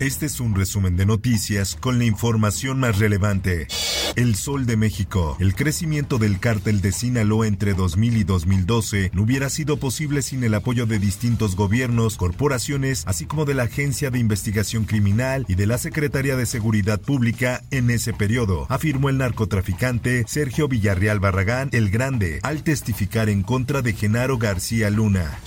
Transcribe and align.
Este 0.00 0.26
es 0.26 0.40
un 0.40 0.54
resumen 0.54 0.96
de 0.96 1.06
noticias 1.06 1.76
con 1.76 1.98
la 1.98 2.04
información 2.04 2.80
más 2.80 2.98
relevante. 2.98 3.68
El 4.16 4.34
Sol 4.34 4.66
de 4.66 4.76
México. 4.76 5.36
El 5.38 5.54
crecimiento 5.54 6.18
del 6.18 6.40
cártel 6.40 6.80
de 6.80 6.92
Sinaloa 6.92 7.46
entre 7.46 7.74
2000 7.74 8.16
y 8.16 8.24
2012 8.24 9.10
no 9.14 9.22
hubiera 9.22 9.50
sido 9.50 9.76
posible 9.76 10.22
sin 10.22 10.42
el 10.42 10.54
apoyo 10.54 10.86
de 10.86 10.98
distintos 10.98 11.54
gobiernos, 11.54 12.16
corporaciones, 12.16 13.04
así 13.06 13.24
como 13.24 13.44
de 13.44 13.54
la 13.54 13.64
Agencia 13.64 14.10
de 14.10 14.18
Investigación 14.18 14.84
Criminal 14.84 15.44
y 15.48 15.54
de 15.54 15.66
la 15.66 15.78
Secretaría 15.78 16.36
de 16.36 16.46
Seguridad 16.46 17.00
Pública 17.00 17.62
en 17.70 17.90
ese 17.90 18.12
periodo, 18.12 18.66
afirmó 18.68 19.08
el 19.08 19.18
narcotraficante 19.18 20.24
Sergio 20.26 20.68
Villarreal 20.68 21.20
Barragán 21.20 21.68
el 21.72 21.90
Grande 21.90 22.40
al 22.42 22.62
testificar 22.62 23.28
en 23.28 23.42
contra 23.42 23.82
de 23.82 23.92
Genaro 23.92 24.38
García 24.38 24.90
Luna. 24.90 25.38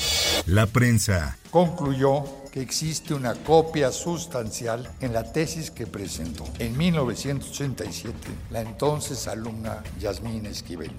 La 0.46 0.68
prensa. 0.68 1.38
Concluyó 1.58 2.24
existe 2.62 3.14
una 3.14 3.34
copia 3.34 3.92
sustancial 3.92 4.90
en 5.02 5.14
la 5.14 5.32
tesis 5.32 5.72
que 5.72 5.88
presentó 5.88 6.46
en 6.60 6.78
1987 6.78 8.16
la 8.52 8.62
entonces 8.62 9.28
alumna 9.28 9.84
Yasmín 10.00 10.46
Esquivel. 10.46 10.92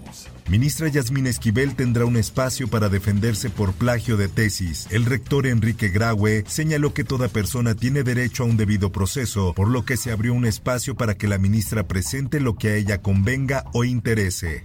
Ministra 0.49 0.89
Yasmín 0.89 1.27
Esquivel 1.27 1.75
tendrá 1.75 2.05
un 2.05 2.17
espacio 2.17 2.69
para 2.69 2.89
defenderse 2.89 3.51
por 3.51 3.73
plagio 3.73 4.17
de 4.17 4.29
tesis. 4.29 4.87
El 4.91 5.05
rector 5.05 5.47
Enrique 5.47 5.89
Graue 5.89 6.45
señaló 6.47 6.95
que 6.95 7.05
toda 7.05 7.29
persona 7.29 7.75
tiene 7.75 8.03
derecho 8.03 8.43
a 8.43 8.47
un 8.47 8.57
debido 8.57 8.91
proceso, 8.91 9.53
por 9.55 9.69
lo 9.69 9.85
que 9.85 9.97
se 9.97 10.13
abrió 10.13 10.35
un 10.35 10.47
espacio 10.47 10.97
para 10.97 11.17
que 11.17 11.29
la 11.29 11.39
ministra 11.39 11.87
presente 11.87 12.41
lo 12.41 12.57
que 12.57 12.69
a 12.69 12.75
ella 12.77 13.03
convenga 13.03 13.65
o 13.73 13.85
interese. 13.85 14.63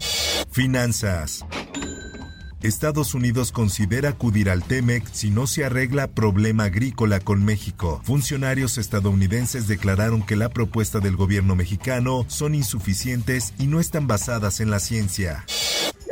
Finanzas. 0.51 1.45
Estados 2.63 3.13
Unidos 3.13 3.51
considera 3.51 4.09
acudir 4.09 4.49
al 4.49 4.63
TEMEC 4.63 5.05
si 5.11 5.29
no 5.29 5.47
se 5.47 5.65
arregla 5.65 6.07
problema 6.07 6.63
agrícola 6.65 7.19
con 7.19 7.43
México. 7.43 8.01
Funcionarios 8.03 8.77
estadounidenses 8.77 9.67
declararon 9.67 10.23
que 10.23 10.37
la 10.37 10.49
propuesta 10.49 10.99
del 10.99 11.17
gobierno 11.17 11.55
mexicano 11.55 12.25
son 12.27 12.55
insuficientes 12.55 13.53
y 13.59 13.67
no 13.67 13.79
están 13.79 14.07
basadas 14.07 14.61
en 14.61 14.71
la 14.71 14.79
ciencia 14.79 15.45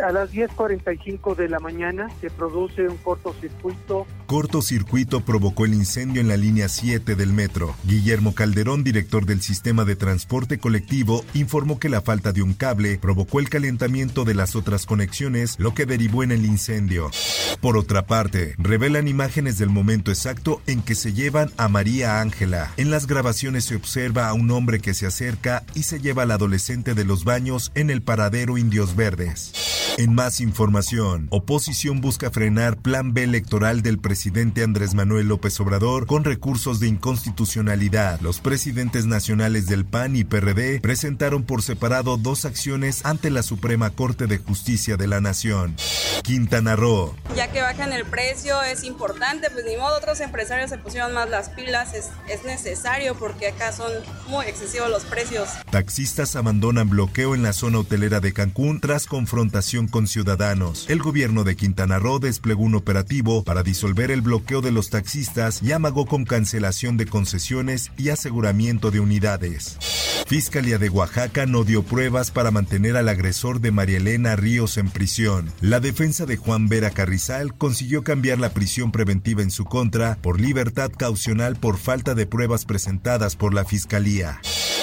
a 0.01 0.11
las 0.11 0.31
10.45 0.31 1.35
de 1.35 1.47
la 1.47 1.59
mañana 1.59 2.09
se 2.19 2.29
produce 2.29 2.87
un 2.87 2.97
cortocircuito. 2.97 4.07
Cortocircuito 4.31 5.25
provocó 5.25 5.65
el 5.65 5.73
incendio 5.73 6.21
en 6.21 6.29
la 6.29 6.37
línea 6.37 6.69
7 6.69 7.17
del 7.17 7.33
metro. 7.33 7.75
Guillermo 7.83 8.33
Calderón, 8.33 8.81
director 8.81 9.25
del 9.25 9.41
sistema 9.41 9.83
de 9.83 9.97
transporte 9.97 10.57
colectivo, 10.57 11.25
informó 11.33 11.79
que 11.79 11.89
la 11.89 11.99
falta 11.99 12.31
de 12.31 12.41
un 12.41 12.53
cable 12.53 12.97
provocó 12.97 13.41
el 13.41 13.49
calentamiento 13.49 14.23
de 14.23 14.33
las 14.33 14.55
otras 14.55 14.85
conexiones, 14.85 15.57
lo 15.59 15.73
que 15.73 15.85
derivó 15.85 16.23
en 16.23 16.31
el 16.31 16.45
incendio. 16.45 17.11
Por 17.59 17.75
otra 17.75 18.07
parte, 18.07 18.55
revelan 18.57 19.09
imágenes 19.09 19.57
del 19.57 19.69
momento 19.69 20.11
exacto 20.11 20.61
en 20.65 20.81
que 20.81 20.95
se 20.95 21.11
llevan 21.11 21.51
a 21.57 21.67
María 21.67 22.21
Ángela. 22.21 22.71
En 22.77 22.89
las 22.89 23.07
grabaciones 23.07 23.65
se 23.65 23.75
observa 23.75 24.29
a 24.29 24.33
un 24.33 24.49
hombre 24.51 24.79
que 24.79 24.93
se 24.93 25.07
acerca 25.07 25.65
y 25.75 25.83
se 25.83 25.99
lleva 25.99 26.23
al 26.23 26.31
adolescente 26.31 26.93
de 26.93 27.03
los 27.03 27.25
baños 27.25 27.73
en 27.75 27.89
el 27.89 28.01
paradero 28.01 28.57
Indios 28.57 28.95
Verdes. 28.95 29.51
En 29.97 30.15
más 30.15 30.39
información, 30.39 31.27
oposición 31.31 31.99
busca 31.99 32.31
frenar 32.31 32.77
plan 32.77 33.13
B 33.13 33.23
electoral 33.23 33.81
del 33.81 33.99
presidente 33.99 34.20
Andrés 34.63 34.93
Manuel 34.93 35.27
López 35.27 35.59
Obrador 35.59 36.05
con 36.05 36.23
recursos 36.23 36.79
de 36.79 36.87
inconstitucionalidad. 36.87 38.19
Los 38.21 38.39
presidentes 38.39 39.07
nacionales 39.07 39.65
del 39.65 39.83
PAN 39.83 40.15
y 40.15 40.23
PRD 40.23 40.79
presentaron 40.79 41.43
por 41.43 41.63
separado 41.63 42.17
dos 42.17 42.45
acciones 42.45 43.03
ante 43.03 43.31
la 43.31 43.41
Suprema 43.41 43.89
Corte 43.89 44.27
de 44.27 44.37
Justicia 44.37 44.95
de 44.95 45.07
la 45.07 45.21
Nación. 45.21 45.75
Quintana 46.23 46.75
Roo. 46.75 47.15
Ya 47.35 47.51
que 47.51 47.61
bajan 47.61 47.93
el 47.93 48.05
precio 48.05 48.61
es 48.61 48.83
importante, 48.83 49.49
pues 49.49 49.65
ni 49.65 49.75
modo 49.75 49.97
otros 49.97 50.19
empresarios 50.19 50.69
se 50.69 50.77
pusieron 50.77 51.13
más 51.13 51.29
las 51.29 51.49
pilas, 51.49 51.95
es, 51.95 52.09
es 52.29 52.43
necesario 52.43 53.15
porque 53.15 53.47
acá 53.47 53.71
son 53.71 53.91
muy 54.27 54.45
excesivos 54.45 54.89
los 54.89 55.03
precios. 55.05 55.49
Taxistas 55.71 56.35
abandonan 56.35 56.89
bloqueo 56.89 57.33
en 57.33 57.41
la 57.41 57.53
zona 57.53 57.79
hotelera 57.79 58.19
de 58.19 58.33
Cancún 58.33 58.79
tras 58.81 59.07
confrontación 59.07 59.87
con 59.87 60.07
ciudadanos. 60.07 60.85
El 60.89 61.01
gobierno 61.01 61.43
de 61.43 61.55
Quintana 61.55 61.97
Roo 61.97 62.19
desplegó 62.19 62.61
un 62.61 62.75
operativo 62.75 63.43
para 63.43 63.63
disolver 63.63 64.10
el 64.11 64.21
bloqueo 64.21 64.61
de 64.61 64.71
los 64.71 64.89
taxistas 64.89 65.61
y 65.63 65.71
amagó 65.71 66.05
con 66.05 66.25
cancelación 66.25 66.97
de 66.97 67.05
concesiones 67.05 67.91
y 67.97 68.09
aseguramiento 68.09 68.91
de 68.91 68.99
unidades. 68.99 69.77
Fiscalía 70.27 70.77
de 70.77 70.89
Oaxaca 70.89 71.45
no 71.45 71.63
dio 71.63 71.83
pruebas 71.83 72.31
para 72.31 72.51
mantener 72.51 72.95
al 72.95 73.09
agresor 73.09 73.59
de 73.59 73.71
María 73.71 73.97
Elena 73.97 74.35
Ríos 74.35 74.77
en 74.77 74.89
prisión. 74.89 75.51
La 75.59 75.79
defensa 75.79 76.25
de 76.25 76.37
Juan 76.37 76.69
Vera 76.69 76.91
Carrizal 76.91 77.53
consiguió 77.53 78.03
cambiar 78.03 78.39
la 78.39 78.51
prisión 78.51 78.91
preventiva 78.91 79.41
en 79.41 79.51
su 79.51 79.65
contra 79.65 80.17
por 80.21 80.39
libertad 80.39 80.91
caucional 80.95 81.55
por 81.55 81.77
falta 81.77 82.15
de 82.15 82.25
pruebas 82.25 82.65
presentadas 82.65 83.35
por 83.35 83.53
la 83.53 83.65
Fiscalía. 83.65 84.39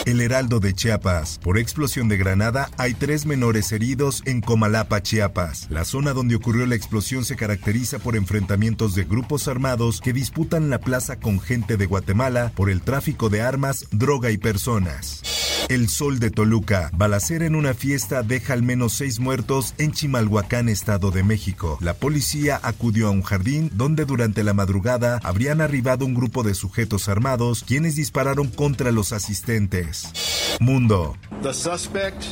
El 0.08 0.22
Heraldo 0.22 0.58
de 0.58 0.72
Chiapas. 0.72 1.38
Por 1.42 1.58
explosión 1.58 2.08
de 2.08 2.16
granada 2.16 2.70
hay 2.78 2.94
tres 2.94 3.26
menores 3.26 3.72
heridos 3.72 4.22
en 4.24 4.40
Comalapa, 4.40 5.02
Chiapas. 5.02 5.66
La 5.68 5.84
zona 5.84 6.14
donde 6.14 6.34
ocurrió 6.34 6.64
la 6.64 6.76
explosión 6.76 7.26
se 7.26 7.36
caracteriza 7.36 7.98
por 7.98 8.16
enfrentamientos 8.16 8.94
de 8.94 9.04
grupos 9.04 9.48
armados 9.48 10.00
que 10.00 10.14
disputan 10.14 10.70
la 10.70 10.78
plaza 10.78 11.20
con 11.20 11.40
gente 11.40 11.76
de 11.76 11.84
Guatemala 11.84 12.52
por 12.54 12.70
el 12.70 12.80
tráfico 12.80 13.28
de 13.28 13.42
armas, 13.42 13.84
droga 13.90 14.30
y 14.30 14.38
personas. 14.38 15.20
El 15.68 15.88
Sol 15.88 16.18
de 16.18 16.30
Toluca. 16.30 16.90
Balacera 16.94 17.44
en 17.44 17.54
una 17.54 17.74
fiesta 17.74 18.22
deja 18.22 18.54
al 18.54 18.62
menos 18.62 18.94
seis 18.94 19.20
muertos 19.20 19.74
en 19.78 19.92
Chimalhuacán, 19.92 20.68
Estado 20.68 21.10
de 21.10 21.22
México. 21.22 21.78
La 21.80 21.94
policía 21.94 22.58
acudió 22.62 23.08
a 23.08 23.10
un 23.10 23.22
jardín 23.22 23.70
donde 23.74 24.04
durante 24.06 24.42
la 24.42 24.54
madrugada 24.54 25.20
habrían 25.22 25.60
arribado 25.60 26.06
un 26.06 26.14
grupo 26.14 26.42
de 26.42 26.54
sujetos 26.54 27.08
armados 27.08 27.64
quienes 27.66 27.96
dispararon 27.96 28.48
contra 28.48 28.92
los 28.92 29.12
asistentes. 29.12 30.58
Mundo. 30.60 31.16
The 31.42 31.52
suspect 31.52 32.24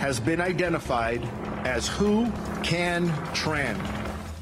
has 0.00 0.18
been 0.18 0.40
identified 0.40 1.20
as 1.64 1.88
Who 1.88 2.26
Can 2.62 3.12
Tran. 3.34 3.99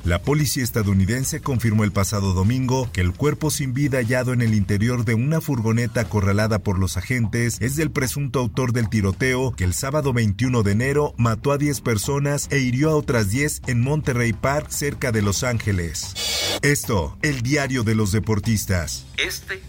La 0.09 0.23
policía 0.23 0.65
estadounidense 0.65 1.43
confirmó 1.43 1.85
el 1.85 1.93
pasado 1.93 2.33
domingo 2.33 2.91
que 2.95 3.03
el 3.03 3.13
cuerpo 3.13 3.51
sin 3.51 3.75
vida 3.75 3.99
hallado 3.99 4.33
en 4.33 4.41
el 4.41 4.55
interior 4.55 5.05
de 5.05 5.13
una 5.13 5.43
furgoneta 5.43 6.01
acorralada 6.01 6.61
por 6.61 6.79
los 6.79 6.97
agentes 6.97 7.59
es 7.61 7.77
del 7.77 7.91
presunto 7.91 8.39
autor 8.39 8.73
del 8.73 8.89
tiroteo 8.89 9.53
que 9.53 9.65
el 9.65 9.75
sábado 9.75 10.15
21 10.15 10.63
de 10.63 10.73
enero 10.73 11.13
mató 11.19 11.53
a 11.53 11.59
10 11.59 11.83
personas 11.83 12.49
e 12.51 12.59
hirió 12.59 12.89
a 12.89 12.97
otras 12.97 13.29
10 13.29 13.61
en 13.67 13.83
Monterrey 13.83 14.33
Park, 14.33 14.71
cerca 14.71 15.13
de 15.13 15.21
Los 15.21 15.45
Ángeles. 15.45 16.15
Esto, 16.63 17.19
el 17.21 17.43
diario 17.43 17.83
de 17.83 17.95
los 17.95 18.11
deportistas. 18.11 19.05
Este 19.19 19.61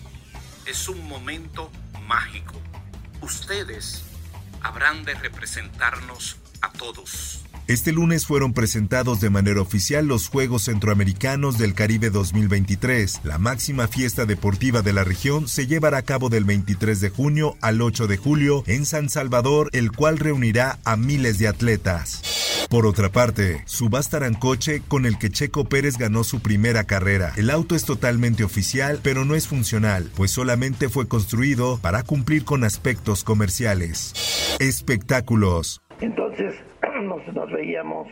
es 0.66 0.88
un 0.88 1.06
momento 1.06 1.70
mágico. 2.08 2.54
Ustedes 3.20 4.04
habrán 4.62 5.04
de 5.04 5.16
representarnos 5.16 6.38
a 6.62 6.72
todos. 6.72 7.44
Este 7.70 7.92
lunes 7.92 8.26
fueron 8.26 8.54
presentados 8.54 9.22
de 9.22 9.30
manera 9.30 9.62
oficial 9.62 10.08
los 10.08 10.28
Juegos 10.28 10.64
Centroamericanos 10.64 11.60
del 11.60 11.76
Caribe 11.76 12.10
2023. 12.10 13.20
La 13.24 13.38
máxima 13.38 13.88
fiesta 13.88 14.26
deportiva 14.26 14.82
de 14.82 14.92
la 14.92 15.04
región 15.04 15.48
se 15.48 15.68
llevará 15.68 16.00
a 16.00 16.02
cabo 16.02 16.30
del 16.30 16.46
23 16.46 17.00
de 17.00 17.12
junio 17.12 17.58
al 17.62 17.84
8 17.84 18.08
de 18.08 18.18
julio 18.18 18.64
en 18.66 18.88
San 18.88 19.08
Salvador, 19.08 19.70
el 19.74 19.92
cual 19.92 20.18
reunirá 20.18 20.80
a 20.84 20.96
miles 20.96 21.38
de 21.38 21.48
atletas. 21.48 22.24
Por 22.72 22.88
otra 22.88 23.12
parte, 23.12 23.62
subastarán 23.68 24.34
coche 24.34 24.82
con 24.88 25.06
el 25.06 25.20
que 25.20 25.30
Checo 25.30 25.70
Pérez 25.70 26.00
ganó 26.00 26.24
su 26.24 26.40
primera 26.40 26.86
carrera. 26.86 27.34
El 27.36 27.52
auto 27.52 27.76
es 27.76 27.86
totalmente 27.86 28.44
oficial, 28.44 29.00
pero 29.04 29.26
no 29.26 29.36
es 29.36 29.48
funcional, 29.48 30.10
pues 30.16 30.32
solamente 30.32 30.90
fue 30.90 31.08
construido 31.08 31.78
para 31.78 32.02
cumplir 32.02 32.46
con 32.46 32.64
aspectos 32.64 33.24
comerciales. 33.24 34.58
Espectáculos. 34.58 35.84
Entonces, 36.02 36.56
nos, 37.02 37.52
veíamos, 37.52 38.08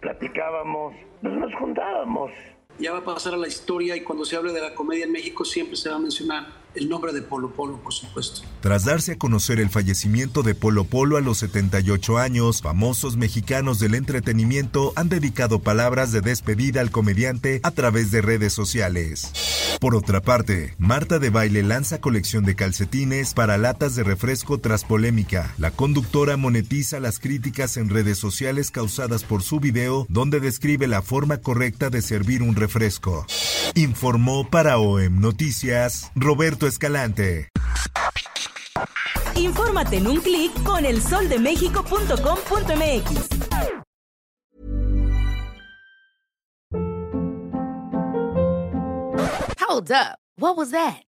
platicábamos, 0.00 0.94
pues 1.22 1.34
nos 1.34 1.54
juntábamos. 1.54 2.30
Ya 2.78 2.92
va 2.92 2.98
a 2.98 3.04
pasar 3.04 3.34
a 3.34 3.36
la 3.36 3.48
historia 3.48 3.96
y 3.96 4.02
cuando 4.02 4.24
se 4.24 4.36
hable 4.36 4.52
de 4.52 4.60
la 4.60 4.74
comedia 4.74 5.04
en 5.04 5.12
México 5.12 5.44
siempre 5.44 5.76
se 5.76 5.90
va 5.90 5.96
a 5.96 5.98
mencionar 5.98 6.46
el 6.74 6.88
nombre 6.88 7.12
de 7.12 7.22
Polo 7.22 7.52
Polo, 7.52 7.78
por 7.78 7.92
supuesto. 7.92 8.42
Tras 8.60 8.84
darse 8.84 9.12
a 9.12 9.18
conocer 9.18 9.60
el 9.60 9.70
fallecimiento 9.70 10.42
de 10.42 10.54
Polo 10.54 10.84
Polo 10.84 11.16
a 11.16 11.20
los 11.20 11.38
78 11.38 12.18
años, 12.18 12.62
famosos 12.62 13.16
mexicanos 13.16 13.78
del 13.78 13.94
entretenimiento 13.94 14.92
han 14.96 15.08
dedicado 15.08 15.60
palabras 15.60 16.12
de 16.12 16.20
despedida 16.20 16.80
al 16.80 16.90
comediante 16.90 17.60
a 17.62 17.70
través 17.70 18.10
de 18.10 18.22
redes 18.22 18.52
sociales. 18.52 19.32
Por 19.80 19.94
otra 19.94 20.20
parte, 20.20 20.74
Marta 20.78 21.18
de 21.18 21.30
Baile 21.30 21.62
lanza 21.62 22.00
colección 22.00 22.44
de 22.44 22.54
calcetines 22.54 23.32
para 23.32 23.56
latas 23.56 23.94
de 23.94 24.02
refresco 24.02 24.58
tras 24.58 24.84
polémica. 24.84 25.54
La 25.56 25.70
conductora 25.70 26.36
monetiza 26.36 27.00
las 27.00 27.18
críticas 27.18 27.76
en 27.76 27.88
redes 27.88 28.18
sociales 28.18 28.70
causadas 28.70 29.24
por 29.24 29.42
su 29.42 29.58
video 29.58 30.06
donde 30.08 30.40
describe 30.40 30.86
la 30.86 31.00
forma 31.00 31.38
correcta 31.38 31.88
de 31.88 32.02
servir 32.02 32.42
un 32.42 32.56
refresco. 32.56 33.26
Informó 33.80 34.46
para 34.46 34.76
OEM 34.76 35.22
Noticias 35.22 36.12
Roberto 36.14 36.66
Escalante. 36.66 37.48
Infórmate 39.34 39.96
en 39.96 40.06
un 40.06 40.20
clic 40.20 40.52
con 40.64 40.84
elsoldemexico.com.mx. 40.84 43.28
Hold 49.66 49.90
up. 49.92 50.18
What 50.36 50.58
was 50.58 50.72
that? 50.72 51.02